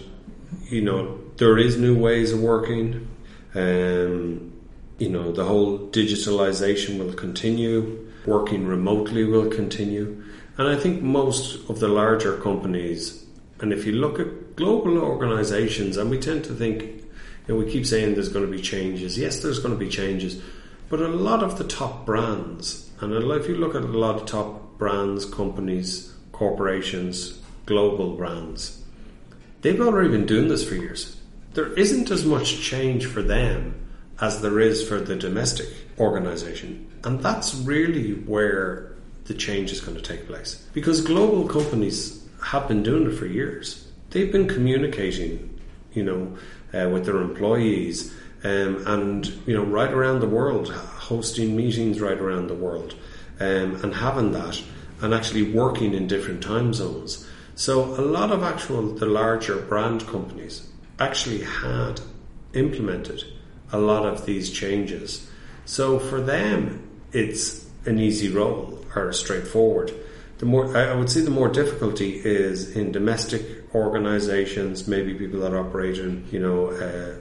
you 0.70 0.82
know, 0.82 1.20
there 1.38 1.58
is 1.58 1.78
new 1.78 1.98
ways 1.98 2.32
of 2.32 2.42
working. 2.42 3.08
Um, 3.54 4.54
you 4.98 5.10
know, 5.10 5.32
the 5.32 5.46
whole 5.46 5.80
digitalization 5.90 6.98
will 6.98 7.14
continue, 7.14 8.10
working 8.26 8.66
remotely 8.66 9.26
will 9.26 9.50
continue. 9.50 10.24
And 10.58 10.70
I 10.70 10.78
think 10.78 11.02
most 11.02 11.70
of 11.70 11.80
the 11.80 11.90
larger 11.90 12.38
companies, 12.38 13.26
and 13.60 13.74
if 13.74 13.86
you 13.86 13.94
look 13.94 14.20
at 14.20 14.56
global 14.56 14.98
organizations, 14.98 15.98
and 15.98 16.10
we 16.10 16.18
tend 16.18 16.46
to 16.46 16.54
think, 16.54 16.82
you 16.82 17.04
know, 17.50 17.56
we 17.58 17.70
keep 17.70 17.86
saying 17.86 18.14
there's 18.14 18.30
going 18.30 18.46
to 18.46 18.52
be 18.52 18.62
changes. 18.62 19.18
Yes, 19.18 19.42
there's 19.42 19.60
going 19.60 19.74
to 19.74 19.80
be 19.80 19.90
changes. 19.90 20.42
But 20.90 21.02
a 21.02 21.08
lot 21.08 21.44
of 21.44 21.58
the 21.58 21.64
top 21.64 22.06
brands 22.06 22.86
and 23.02 23.14
if 23.14 23.48
you 23.48 23.56
look 23.56 23.76
at 23.76 23.82
a 23.82 23.88
lot 23.88 24.16
of 24.16 24.26
top 24.26 24.78
brands, 24.78 25.26
companies, 25.26 26.14
corporations, 26.32 27.40
global 27.66 28.16
brands, 28.16 28.82
they've 29.62 29.82
already 29.82 30.10
been 30.10 30.26
doing 30.26 30.48
this 30.48 30.68
for 30.68 30.76
years. 30.76 31.20
There 31.54 31.74
isn't 31.74 32.12
as 32.12 32.26
much 32.26 32.62
change 32.62 33.06
for 33.06 33.22
them 33.22 33.76
as 34.22 34.42
there 34.42 34.60
is 34.60 34.88
for 34.88 35.00
the 35.00 35.16
domestic 35.16 35.68
organization. 36.00 36.90
And 37.04 37.22
that's 37.22 37.54
really 37.54 38.14
where 38.14 38.96
the 39.26 39.34
change 39.34 39.72
is 39.72 39.82
going 39.82 39.98
to 39.98 40.04
take 40.04 40.28
place. 40.28 40.66
Because 40.74 41.02
global 41.02 41.48
companies 41.48 42.26
have 42.44 42.68
been 42.68 42.84
doing 42.84 43.12
it 43.12 43.16
for 43.16 43.26
years. 43.26 43.88
They've 44.12 44.32
been 44.32 44.48
communicating, 44.48 45.60
you 45.94 46.04
know, 46.04 46.38
uh, 46.74 46.90
with 46.90 47.06
their 47.06 47.22
employees 47.22 48.14
um, 48.46 48.84
and, 48.86 49.26
you 49.48 49.56
know, 49.56 49.64
right 49.64 49.92
around 49.92 50.20
the 50.20 50.28
world, 50.28 50.70
hosting 50.70 51.56
meetings 51.56 52.00
right 52.00 52.20
around 52.20 52.46
the 52.46 52.54
world 52.54 52.94
um, 53.40 53.84
and 53.84 53.96
having 53.96 54.34
that 54.34 54.62
and 55.02 55.16
actually 55.16 55.52
working 55.52 55.96
in 55.96 56.06
different 56.06 56.44
time 56.44 56.72
zones. 56.72 57.28
So 57.56 57.84
a 58.00 58.06
lot 58.06 58.32
of 58.32 58.44
actual 58.44 58.94
the 58.94 59.08
larger 59.08 59.58
brand 59.58 60.06
companies 60.06 60.68
actually 61.00 61.42
had 61.42 62.02
implemented 62.54 63.24
a 63.72 63.80
lot 63.80 64.06
of 64.06 64.28
these 64.28 64.52
changes. 64.52 65.28
So 65.66 65.98
for 65.98 66.22
them, 66.22 66.88
it's 67.14 67.68
an 67.86 68.00
easy 68.00 68.30
role 68.30 68.86
or 68.96 69.12
straightforward. 69.12 69.92
The 70.38 70.46
more 70.46 70.78
I 70.78 70.94
would 70.94 71.10
say, 71.10 71.22
the 71.22 71.32
more 71.32 71.50
difficulty 71.50 72.22
is 72.24 72.76
in 72.76 72.92
domestic 72.92 73.74
organisations, 73.74 74.88
maybe 74.88 75.16
people 75.16 75.40
that 75.40 75.54
operate 75.54 75.98
in 75.98 76.28
you 76.32 76.40
know 76.40 76.68
uh, 76.68 77.16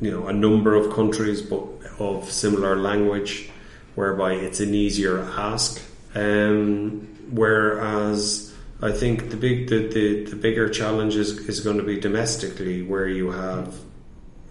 you 0.00 0.10
know 0.10 0.26
a 0.26 0.32
number 0.32 0.74
of 0.74 0.92
countries 0.92 1.42
but 1.42 1.62
of 1.98 2.30
similar 2.30 2.76
language 2.76 3.50
whereby 3.94 4.32
it's 4.32 4.60
an 4.60 4.74
easier 4.74 5.20
ask. 5.20 5.80
Um, 6.14 7.08
whereas 7.30 8.54
I 8.82 8.92
think 8.92 9.30
the 9.30 9.36
big 9.36 9.68
the, 9.68 9.88
the, 9.88 10.24
the 10.24 10.36
bigger 10.36 10.68
challenge 10.68 11.16
is, 11.16 11.48
is 11.48 11.60
going 11.60 11.78
to 11.78 11.82
be 11.82 11.98
domestically 11.98 12.82
where 12.82 13.08
you 13.08 13.30
have 13.30 13.74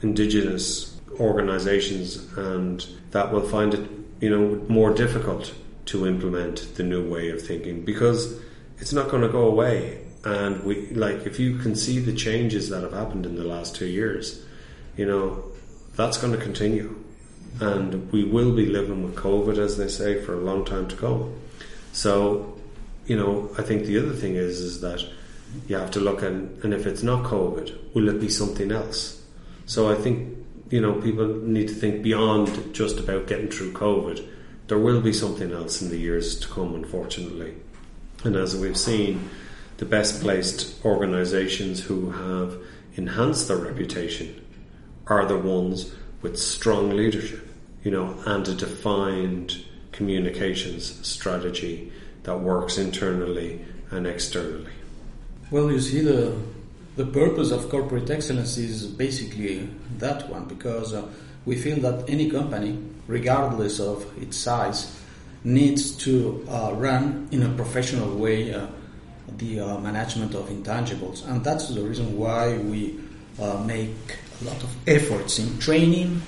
indigenous 0.01 0.99
organizations 1.19 2.35
and 2.37 2.85
that 3.11 3.31
will 3.31 3.47
find 3.47 3.73
it 3.73 3.89
you 4.19 4.29
know 4.29 4.63
more 4.67 4.93
difficult 4.93 5.53
to 5.85 6.07
implement 6.07 6.75
the 6.75 6.83
new 6.83 7.07
way 7.07 7.29
of 7.29 7.41
thinking 7.41 7.85
because 7.85 8.39
it's 8.79 8.93
not 8.93 9.09
going 9.09 9.21
to 9.21 9.29
go 9.29 9.45
away 9.47 10.03
and 10.25 10.63
we 10.63 10.89
like 10.91 11.25
if 11.27 11.39
you 11.39 11.57
can 11.59 11.75
see 11.75 11.99
the 11.99 12.13
changes 12.13 12.69
that 12.69 12.81
have 12.81 12.93
happened 12.93 13.25
in 13.25 13.35
the 13.35 13.43
last 13.43 13.75
two 13.75 13.85
years 13.85 14.43
you 14.97 15.05
know 15.05 15.43
that's 15.95 16.17
going 16.17 16.33
to 16.33 16.39
continue 16.39 17.03
and 17.59 18.11
we 18.11 18.23
will 18.23 18.55
be 18.55 18.65
living 18.65 19.03
with 19.03 19.15
COVID, 19.15 19.57
as 19.57 19.77
they 19.77 19.87
say, 19.87 20.21
for 20.21 20.33
a 20.33 20.41
long 20.41 20.65
time 20.65 20.87
to 20.87 20.95
come. 20.95 21.35
So, 21.91 22.57
you 23.05 23.15
know, 23.15 23.49
I 23.57 23.61
think 23.61 23.85
the 23.85 23.99
other 23.99 24.13
thing 24.13 24.35
is 24.35 24.59
is 24.59 24.81
that 24.81 25.05
you 25.67 25.75
have 25.75 25.91
to 25.91 25.99
look 25.99 26.23
at, 26.23 26.31
and 26.31 26.73
if 26.73 26.87
it's 26.87 27.03
not 27.03 27.25
COVID, 27.25 27.93
will 27.93 28.09
it 28.09 28.19
be 28.19 28.29
something 28.29 28.71
else? 28.71 29.21
So 29.65 29.91
I 29.91 29.95
think 29.95 30.35
you 30.69 30.81
know 30.81 30.99
people 31.01 31.27
need 31.27 31.67
to 31.67 31.75
think 31.75 32.01
beyond 32.01 32.73
just 32.73 32.99
about 32.99 33.27
getting 33.27 33.49
through 33.49 33.73
COVID. 33.73 34.27
There 34.67 34.79
will 34.79 35.01
be 35.01 35.13
something 35.13 35.51
else 35.51 35.81
in 35.81 35.89
the 35.89 35.97
years 35.97 36.39
to 36.39 36.47
come, 36.47 36.73
unfortunately. 36.73 37.53
And 38.23 38.35
as 38.35 38.55
we've 38.55 38.77
seen, 38.77 39.29
the 39.77 39.85
best 39.85 40.21
placed 40.21 40.83
organisations 40.85 41.83
who 41.83 42.11
have 42.11 42.57
enhanced 42.95 43.49
their 43.49 43.57
reputation 43.57 44.43
are 45.07 45.25
the 45.25 45.37
ones 45.37 45.93
with 46.21 46.37
strong 46.39 46.91
leadership, 46.91 47.47
you 47.83 47.91
know, 47.91 48.15
and 48.25 48.47
a 48.47 48.55
defined 48.55 49.57
communications 49.91 51.05
strategy 51.05 51.91
that 52.23 52.39
works 52.39 52.77
internally 52.77 53.63
and 53.91 54.07
externally. 54.07 54.71
Well, 55.51 55.71
you 55.71 55.79
see, 55.79 56.01
the 56.01 56.35
the 56.95 57.05
purpose 57.05 57.51
of 57.51 57.69
corporate 57.69 58.09
excellence 58.11 58.57
is 58.57 58.85
basically 58.85 59.67
that 59.97 60.29
one 60.29 60.45
because 60.45 60.93
uh, 60.93 61.07
we 61.43 61.55
feel 61.55 61.79
that 61.79 62.07
any 62.07 62.29
company, 62.29 62.77
regardless 63.07 63.79
of 63.79 64.05
its 64.21 64.37
size, 64.37 64.95
needs 65.43 65.91
to 65.91 66.45
uh, 66.47 66.71
run 66.75 67.27
in 67.31 67.43
a 67.43 67.49
professional 67.49 68.15
way 68.15 68.53
uh, 68.53 68.67
the 69.37 69.59
uh, 69.59 69.77
management 69.79 70.35
of 70.35 70.47
intangibles, 70.49 71.27
and 71.27 71.43
that's 71.43 71.69
the 71.69 71.81
reason 71.81 72.15
why 72.17 72.55
we 72.57 72.99
uh, 73.41 73.57
make 73.65 74.17
a 74.41 74.43
lot 74.45 74.63
of 74.63 74.75
efforts 74.87 75.39
in 75.39 75.57
training 75.59 76.21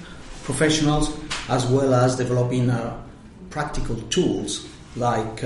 professionals 0.44 1.18
as 1.50 1.66
well 1.66 1.94
as 1.94 2.16
developing 2.16 2.70
uh, 2.70 3.02
practical 3.50 3.96
tools 4.10 4.68
like 4.96 5.42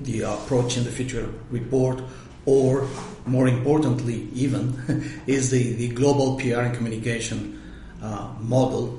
the 0.00 0.22
approaching 0.22 0.84
the 0.84 0.90
future 0.90 1.28
report 1.50 2.02
or 2.46 2.88
more 3.26 3.48
importantly 3.48 4.28
even 4.34 5.22
is 5.26 5.50
the, 5.50 5.74
the 5.74 5.88
global 5.88 6.36
PR 6.36 6.60
and 6.60 6.74
communication 6.74 7.60
uh, 8.02 8.32
model 8.40 8.98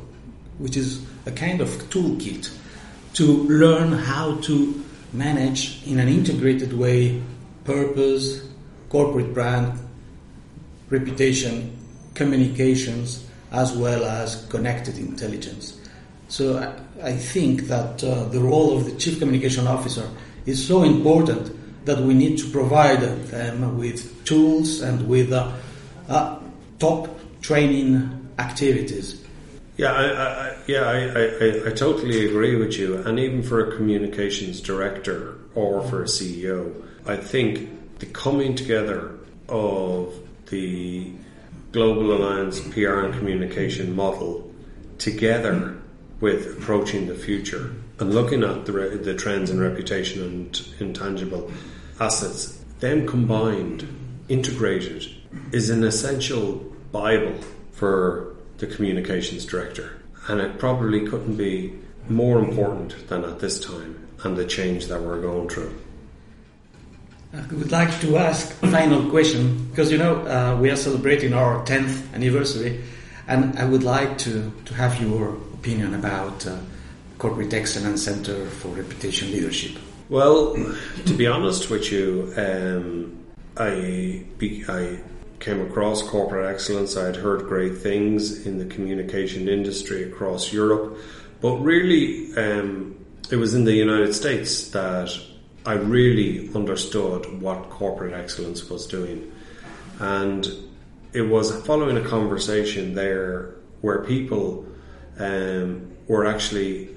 which 0.59 0.77
is 0.77 1.03
a 1.25 1.31
kind 1.31 1.59
of 1.59 1.69
toolkit 1.89 2.53
to 3.13 3.25
learn 3.25 3.91
how 3.91 4.35
to 4.41 4.83
manage 5.11 5.85
in 5.85 5.99
an 5.99 6.07
integrated 6.07 6.71
way 6.71 7.21
purpose, 7.63 8.47
corporate 8.89 9.33
brand, 9.33 9.77
reputation, 10.89 11.77
communications, 12.13 13.25
as 13.51 13.73
well 13.73 14.03
as 14.05 14.45
connected 14.47 14.97
intelligence. 14.97 15.77
So 16.27 16.57
I, 16.57 17.09
I 17.09 17.13
think 17.13 17.63
that 17.63 18.03
uh, 18.03 18.25
the 18.25 18.39
role 18.39 18.77
of 18.77 18.85
the 18.85 18.95
chief 18.95 19.19
communication 19.19 19.67
officer 19.67 20.09
is 20.45 20.65
so 20.65 20.83
important 20.83 21.85
that 21.85 21.99
we 21.99 22.13
need 22.13 22.37
to 22.37 22.49
provide 22.49 23.01
them 23.01 23.77
with 23.77 24.23
tools 24.23 24.81
and 24.81 25.07
with 25.07 25.33
uh, 25.33 25.51
uh, 26.07 26.39
top 26.79 27.09
training 27.41 28.29
activities. 28.37 29.21
Yeah, 29.77 29.93
I, 29.93 30.05
I, 30.05 30.57
yeah, 30.67 30.81
I, 30.81 30.97
I, 30.97 31.69
I 31.69 31.71
totally 31.71 32.27
agree 32.27 32.55
with 32.55 32.77
you. 32.77 32.97
And 32.97 33.19
even 33.19 33.41
for 33.41 33.67
a 33.67 33.75
communications 33.75 34.61
director 34.61 35.37
or 35.55 35.81
for 35.89 36.03
a 36.03 36.05
CEO, 36.05 36.85
I 37.05 37.15
think 37.15 37.99
the 37.99 38.05
coming 38.07 38.55
together 38.55 39.17
of 39.49 40.13
the 40.49 41.11
Global 41.71 42.13
Alliance 42.13 42.59
PR 42.59 42.99
and 42.99 43.13
communication 43.13 43.95
model 43.95 44.51
together 44.97 45.77
with 46.19 46.57
approaching 46.57 47.07
the 47.07 47.15
future 47.15 47.73
and 47.99 48.13
looking 48.13 48.43
at 48.43 48.65
the, 48.65 48.73
re- 48.73 48.97
the 48.97 49.15
trends 49.15 49.49
in 49.49 49.59
reputation 49.59 50.21
and 50.21 50.67
intangible 50.79 51.49
assets, 51.99 52.61
then 52.79 53.07
combined, 53.07 53.87
integrated, 54.27 55.05
is 55.51 55.69
an 55.69 55.83
essential 55.83 56.55
Bible 56.91 57.39
for 57.71 58.35
the 58.57 58.67
communications 58.67 59.45
director. 59.45 60.01
And 60.27 60.41
it 60.41 60.59
probably 60.59 61.07
couldn't 61.07 61.37
be 61.37 61.73
more 62.09 62.39
important 62.39 63.07
than 63.07 63.23
at 63.23 63.39
this 63.39 63.59
time 63.59 64.07
and 64.23 64.35
the 64.35 64.45
change 64.45 64.87
that 64.87 65.01
we're 65.01 65.21
going 65.21 65.47
through. 65.47 65.73
I 67.33 67.53
would 67.53 67.71
like 67.71 68.01
to 68.01 68.17
ask 68.17 68.51
a 68.61 68.67
final 68.67 69.09
question 69.09 69.69
because 69.69 69.89
you 69.89 69.97
know 69.97 70.15
uh, 70.27 70.57
we 70.59 70.69
are 70.69 70.75
celebrating 70.75 71.33
our 71.33 71.63
10th 71.63 72.13
anniversary, 72.13 72.83
and 73.25 73.57
I 73.57 73.63
would 73.63 73.83
like 73.83 74.17
to, 74.19 74.51
to 74.65 74.73
have 74.73 75.01
your 75.01 75.35
opinion 75.53 75.93
about 75.93 76.45
uh, 76.45 76.57
Corporate 77.19 77.53
Excellence 77.53 78.03
Center 78.03 78.47
for 78.47 78.67
Reputation 78.69 79.31
Leadership. 79.31 79.81
Well, 80.09 80.55
to 81.05 81.13
be 81.13 81.25
honest 81.25 81.69
with 81.69 81.89
you, 81.89 82.33
um, 82.35 83.17
I 83.55 84.25
I 84.67 84.99
came 85.39 85.61
across 85.61 86.01
corporate 86.03 86.53
excellence. 86.53 86.97
I 86.97 87.05
had 87.05 87.15
heard 87.15 87.47
great 87.47 87.77
things 87.77 88.45
in 88.45 88.57
the 88.57 88.65
communication 88.65 89.47
industry 89.47 90.03
across 90.03 90.51
Europe, 90.51 90.97
but 91.39 91.55
really, 91.59 92.35
um, 92.35 92.97
it 93.31 93.37
was 93.37 93.53
in 93.53 93.63
the 93.63 93.73
United 93.73 94.13
States 94.13 94.67
that 94.71 95.09
I 95.65 95.73
really 95.73 96.49
understood 96.55 97.41
what 97.41 97.69
corporate 97.69 98.13
excellence 98.13 98.69
was 98.69 98.87
doing. 98.87 99.31
And 99.99 100.47
it 101.13 101.21
was 101.21 101.55
following 101.65 101.97
a 101.97 102.07
conversation 102.07 102.95
there 102.95 103.55
where 103.81 104.03
people 104.03 104.65
um, 105.19 105.91
were 106.07 106.25
actually 106.25 106.89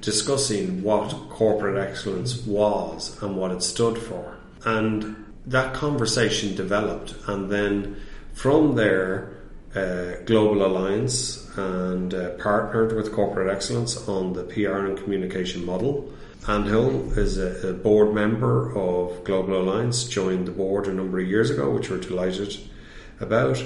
discussing 0.00 0.82
what 0.82 1.10
corporate 1.28 1.76
excellence 1.76 2.38
was 2.46 3.20
and 3.22 3.36
what 3.36 3.50
it 3.50 3.62
stood 3.62 3.98
for. 3.98 4.36
And 4.64 5.16
that 5.46 5.74
conversation 5.74 6.54
developed, 6.54 7.14
and 7.26 7.50
then 7.50 8.00
from 8.32 8.76
there, 8.76 9.36
uh, 9.74 10.22
Global 10.24 10.66
Alliance 10.66 11.48
and 11.56 12.12
uh, 12.12 12.30
partnered 12.30 12.94
with 12.94 13.12
Corporate 13.12 13.54
Excellence 13.54 14.08
on 14.08 14.32
the 14.32 14.44
PR 14.44 14.86
and 14.86 14.98
communication 14.98 15.64
model. 15.64 16.12
Hill 16.46 17.12
is 17.18 17.38
a, 17.38 17.68
a, 17.68 17.72
board 17.72 18.14
member 18.14 18.76
of 18.76 19.24
Global 19.24 19.60
Alliance, 19.60 20.04
joined 20.04 20.46
the 20.46 20.52
board 20.52 20.86
a 20.86 20.92
number 20.92 21.20
of 21.20 21.28
years 21.28 21.50
ago, 21.50 21.70
which 21.70 21.90
we're 21.90 21.98
delighted 21.98 22.56
about. 23.20 23.62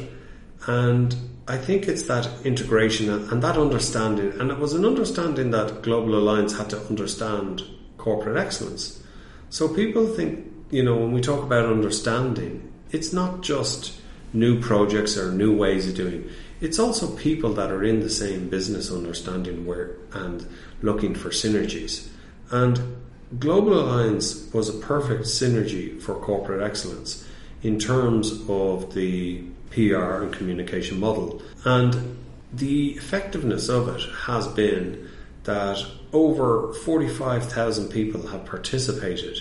And 0.66 1.14
I 1.46 1.56
think 1.56 1.86
it's 1.86 2.02
that 2.04 2.28
integration 2.44 3.10
and 3.10 3.42
that 3.42 3.56
understanding, 3.56 4.38
and 4.40 4.50
it 4.50 4.58
was 4.58 4.72
an 4.72 4.84
understanding 4.84 5.50
that 5.52 5.82
Global 5.82 6.18
Alliance 6.18 6.56
had 6.56 6.70
to 6.70 6.80
understand 6.86 7.62
corporate 7.96 8.36
excellence. 8.36 9.02
So 9.50 9.68
people 9.68 10.06
think, 10.06 10.44
you 10.70 10.82
know, 10.82 10.96
when 10.96 11.12
we 11.12 11.20
talk 11.20 11.44
about 11.44 11.66
understanding, 11.66 12.72
it's 12.90 13.12
not 13.12 13.42
just 13.42 14.00
new 14.32 14.60
projects 14.60 15.16
or 15.16 15.30
new 15.30 15.56
ways 15.56 15.88
of 15.88 15.94
doing. 15.94 16.28
It's 16.60 16.78
also 16.78 17.14
people 17.16 17.52
that 17.54 17.70
are 17.70 17.84
in 17.84 18.00
the 18.00 18.10
same 18.10 18.48
business 18.48 18.90
understanding 18.90 19.64
where 19.64 19.96
and 20.12 20.46
looking 20.82 21.14
for 21.14 21.30
synergies. 21.30 22.08
And 22.54 22.98
Global 23.40 23.80
Alliance 23.80 24.48
was 24.52 24.68
a 24.68 24.78
perfect 24.78 25.24
synergy 25.24 26.00
for 26.00 26.14
corporate 26.14 26.62
excellence 26.62 27.26
in 27.64 27.80
terms 27.80 28.30
of 28.48 28.94
the 28.94 29.42
PR 29.72 30.22
and 30.22 30.32
communication 30.32 31.00
model. 31.00 31.42
And 31.64 32.16
the 32.52 32.92
effectiveness 32.92 33.68
of 33.68 33.88
it 33.88 34.02
has 34.26 34.46
been 34.46 35.10
that 35.42 35.84
over 36.12 36.72
45,000 36.72 37.88
people 37.88 38.24
have 38.28 38.44
participated 38.44 39.36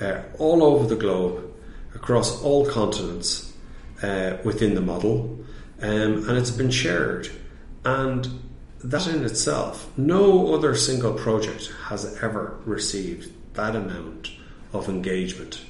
uh, 0.00 0.22
all 0.38 0.64
over 0.64 0.86
the 0.86 0.96
globe, 0.96 1.44
across 1.94 2.42
all 2.42 2.64
continents, 2.64 3.52
uh, 4.02 4.38
within 4.44 4.74
the 4.74 4.80
model, 4.80 5.38
um, 5.82 6.26
and 6.26 6.38
it's 6.38 6.50
been 6.50 6.70
shared. 6.70 7.28
And 7.84 8.49
that 8.82 9.06
in 9.06 9.24
itself, 9.24 9.90
no 9.96 10.54
other 10.54 10.74
single 10.74 11.12
project 11.12 11.72
has 11.84 12.20
ever 12.22 12.58
received 12.64 13.30
that 13.54 13.76
amount 13.76 14.32
of 14.72 14.88
engagement. 14.88 15.60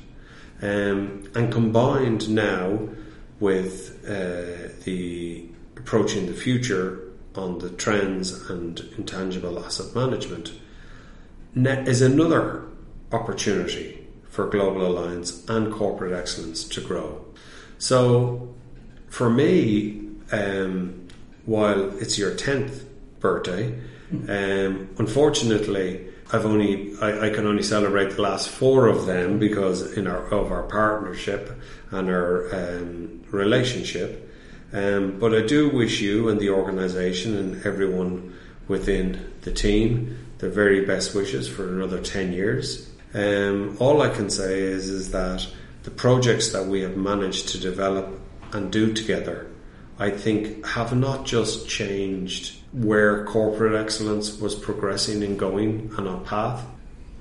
Um, 0.63 1.31
and 1.35 1.53
combined 1.53 2.29
now 2.29 2.89
with 3.41 4.05
uh, 4.05 4.73
the 4.85 5.49
approaching 5.77 6.27
the 6.27 6.35
future 6.35 7.01
on 7.35 7.59
the 7.59 7.71
trends 7.71 8.51
and 8.51 8.79
intangible 8.99 9.65
asset 9.65 9.95
management 9.95 10.53
net 11.55 11.89
is 11.89 12.03
another 12.03 12.65
opportunity 13.13 14.07
for 14.29 14.47
Global 14.47 14.87
Alliance 14.87 15.45
and 15.49 15.73
corporate 15.73 16.13
excellence 16.13 16.65
to 16.65 16.81
grow. 16.81 17.25
So, 17.79 18.55
for 19.09 19.29
me, 19.29 20.09
um, 20.31 21.09
while 21.47 21.91
it's 21.99 22.19
your 22.19 22.33
10th 22.33 22.85
birthday, 23.21 23.79
um, 24.29 24.89
unfortunately, 24.99 26.09
I've 26.33 26.45
only 26.45 26.97
I, 27.01 27.27
I, 27.27 27.31
can 27.31 27.47
only 27.47 27.63
celebrate 27.63 28.11
the 28.17 28.23
last 28.23 28.49
four 28.49 28.87
of 28.87 29.07
them 29.07 29.39
because 29.39 29.97
in 29.97 30.07
our 30.07 30.27
of 30.29 30.51
our 30.53 30.65
partnership 30.65 31.51
and 31.91 32.09
our 32.09 32.53
um, 32.55 33.23
relationship. 33.31 34.29
Um, 34.73 35.19
but 35.19 35.35
I 35.35 35.43
do 35.43 35.69
wish 35.69 36.01
you 36.01 36.29
and 36.29 36.39
the 36.39 36.51
organisation 36.51 37.37
and 37.37 37.67
everyone 37.67 38.37
within 38.69 39.33
the 39.43 39.53
team. 39.53 40.17
The 40.39 40.49
very 40.49 40.85
best 40.87 41.15
wishes 41.15 41.49
for 41.49 41.69
another 41.69 42.01
10 42.01 42.33
years. 42.33 42.89
Um, 43.13 43.77
all 43.81 44.01
I 44.01 44.09
can 44.09 44.31
say 44.31 44.61
is, 44.61 44.89
is 44.89 45.11
that 45.11 45.47
the 45.83 45.91
projects 45.91 46.51
that 46.51 46.67
we 46.67 46.83
have 46.83 46.97
managed 46.97 47.49
to 47.51 47.59
develop 47.59 48.21
and 48.53 48.71
do 48.71 48.93
together, 48.93 49.51
I 49.99 50.11
think, 50.11 50.65
have 50.65 50.97
not 50.97 51.27
just 51.27 51.69
changed 51.69 52.60
where 52.73 53.25
corporate 53.25 53.75
excellence 53.75 54.39
was 54.39 54.55
progressing 54.55 55.23
and 55.23 55.39
going 55.39 55.93
on 55.97 56.25
path. 56.25 56.65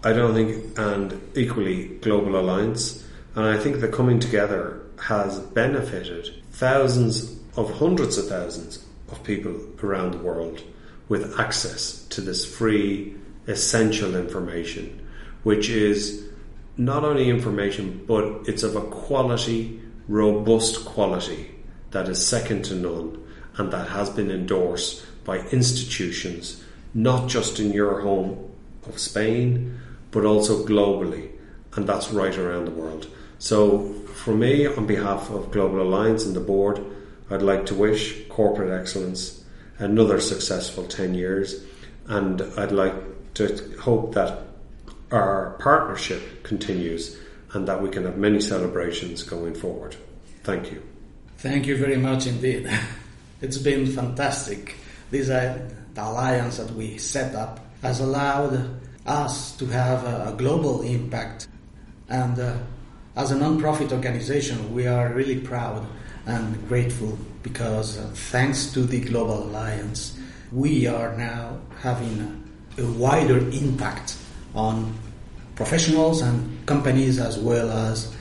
I 0.04 0.14
don't 0.14 0.34
think, 0.34 0.78
and 0.78 1.20
equally 1.36 1.88
Global 2.00 2.40
Alliance, 2.40 3.06
and 3.36 3.46
I 3.46 3.58
think 3.58 3.80
the 3.80 3.88
coming 3.88 4.20
together 4.20 4.82
has 5.02 5.40
benefited 5.40 6.44
thousands 6.52 7.40
of 7.58 7.74
hundreds 7.80 8.18
of 8.18 8.28
thousands 8.28 8.86
of 9.12 9.24
people 9.24 9.60
around 9.84 10.14
the 10.14 10.18
world 10.20 10.62
with 11.08 11.40
access 11.40 12.06
to 12.10 12.22
this 12.22 12.46
free, 12.46 13.16
essential 13.48 14.16
information, 14.16 15.06
which 15.44 15.70
is 15.70 16.30
not 16.78 17.04
only 17.04 17.30
information, 17.30 18.04
but 18.08 18.48
it's 18.48 18.64
of 18.64 18.76
a 18.76 18.82
quality, 18.82 19.82
robust 20.08 20.86
quality 20.86 21.50
that 21.92 22.08
is 22.08 22.26
second 22.26 22.64
to 22.66 22.76
none 22.76 23.22
and 23.58 23.72
that 23.74 23.90
has 23.90 24.10
been 24.10 24.32
endorsed 24.32 25.06
by 25.30 25.38
institutions, 25.52 26.64
not 26.96 27.30
just 27.30 27.60
in 27.60 27.72
your 27.72 28.02
home 28.02 28.30
of 28.88 28.98
Spain, 28.98 29.80
but 30.10 30.26
also 30.26 30.66
globally, 30.66 31.30
and 31.76 31.86
that's 31.86 32.10
right 32.10 32.36
around 32.36 32.66
the 32.66 32.72
world. 32.72 33.06
So, 33.38 33.94
for 34.24 34.34
me, 34.34 34.66
on 34.66 34.88
behalf 34.88 35.30
of 35.30 35.52
Global 35.52 35.84
Alliance 35.84 36.26
and 36.26 36.36
the 36.36 36.40
board, 36.54 36.84
I'd 37.30 37.44
like 37.44 37.68
to 37.68 37.76
wish 37.76 38.28
corporate 38.28 38.72
excellence 38.72 39.46
another 39.78 40.20
successful 40.20 40.86
10 40.86 41.14
years, 41.14 41.64
and 42.08 42.42
I'd 42.58 42.72
like 42.72 42.96
to 43.36 43.46
hope 43.80 44.16
that 44.16 44.32
our 45.12 45.58
partnership 45.60 46.42
continues 46.42 47.20
and 47.54 47.68
that 47.68 47.84
we 47.84 47.90
can 47.90 48.06
have 48.06 48.18
many 48.18 48.42
celebrations 48.42 49.22
going 49.22 49.54
forward. 49.54 49.96
Thank 50.44 50.72
you. 50.72 50.82
Thank 51.38 51.68
you 51.68 51.78
very 51.78 51.98
much 51.98 52.26
indeed. 52.26 52.68
It's 53.42 53.58
been 53.58 53.86
fantastic. 53.86 54.76
This 55.12 55.30
uh, 55.30 55.70
the 55.94 56.04
alliance 56.04 56.58
that 56.58 56.72
we 56.72 56.98
set 56.98 57.36
up 57.36 57.60
has 57.82 58.00
allowed 58.00 58.80
us 59.06 59.58
to 59.58 59.66
have 59.68 60.04
a, 60.06 60.36
global 60.38 60.82
impact, 60.82 61.48
and 62.10 62.40
uh, 62.40 62.58
as 63.16 63.32
a 63.32 63.38
non-profit 63.38 63.92
organization, 63.92 64.74
we 64.74 64.86
are 64.86 65.12
really 65.14 65.40
proud 65.40 65.86
and 66.26 66.68
grateful 66.68 67.18
because 67.42 67.98
uh, 67.98 68.10
thanks 68.14 68.72
to 68.74 68.82
the 68.82 69.02
Global 69.02 69.44
Alliance, 69.44 70.18
we 70.52 70.86
are 70.86 71.18
now 71.18 71.60
having 71.80 72.44
a 72.78 72.86
wider 72.86 73.40
impact 73.50 74.16
on 74.54 74.94
professionals 75.56 76.22
and 76.22 76.66
companies 76.66 77.20
as 77.20 77.38
well 77.40 77.70
as 77.72 78.16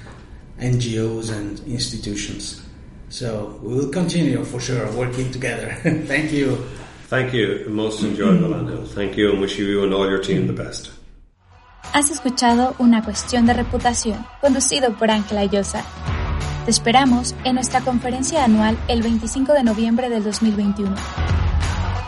NGOs 0.59 1.31
and 1.33 1.61
institutions. 1.61 2.67
So 3.11 3.59
we 3.62 3.75
will 3.75 3.90
continue 3.90 4.44
for 4.44 4.61
sure 4.61 4.87
working 4.92 5.31
together. 5.31 5.77
Thank 6.07 6.33
you. 6.33 6.57
Thank 7.09 7.33
you. 7.33 7.64
Most 7.68 8.03
enjoyable, 8.03 8.55
Angel. 8.55 8.85
Thank 8.85 9.16
you 9.16 9.31
and 9.31 9.40
wish 9.40 9.59
you 9.59 9.83
and 9.83 9.94
all 9.94 10.07
your 10.09 10.21
team 10.21 10.47
the 10.47 10.53
best. 10.53 10.90
Has 11.94 12.11
escuchado 12.11 12.75
Una 12.79 13.03
Cuestión 13.03 13.47
de 13.47 13.55
Reputación, 13.55 14.27
conducido 14.42 14.92
por 14.99 15.11
Ángela 15.11 15.47
Llosa. 15.47 15.83
Te 16.66 16.71
esperamos 16.71 17.35
en 17.44 17.55
nuestra 17.55 17.81
conferencia 17.81 18.44
anual 18.44 18.77
el 18.88 19.01
25 19.03 19.55
de 19.55 19.62
noviembre 19.62 20.11
del 20.11 20.23
2021. 20.23 20.94